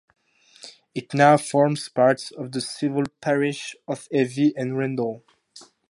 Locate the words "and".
4.57-4.75